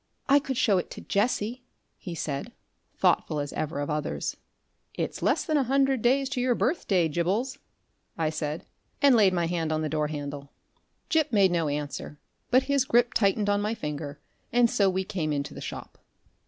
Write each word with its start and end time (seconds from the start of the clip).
"I 0.27 0.39
could 0.39 0.57
show 0.57 0.79
it 0.79 0.89
to 0.89 1.01
Jessie," 1.01 1.61
he 1.95 2.15
said, 2.15 2.53
thoughtful 2.97 3.39
as 3.39 3.53
ever 3.53 3.79
of 3.79 3.91
others. 3.91 4.35
"It's 4.95 5.21
less 5.21 5.43
than 5.43 5.57
a 5.57 5.63
hundred 5.65 6.01
days 6.01 6.27
to 6.29 6.41
your 6.41 6.55
birthday, 6.55 7.07
Gibbles," 7.07 7.59
I 8.17 8.31
said, 8.31 8.65
and 8.99 9.13
laid 9.15 9.31
my 9.31 9.45
hand 9.45 9.71
on 9.71 9.83
the 9.83 9.89
door 9.89 10.07
handle. 10.07 10.49
Gip 11.09 11.31
made 11.31 11.51
no 11.51 11.69
answer, 11.69 12.17
but 12.49 12.63
his 12.63 12.83
grip 12.85 13.13
tightened 13.13 13.47
on 13.47 13.61
my 13.61 13.75
finger, 13.75 14.19
and 14.51 14.71
so 14.71 14.89
we 14.89 15.03
came 15.03 15.31
into 15.31 15.53
the 15.53 15.61
shop. 15.61 15.99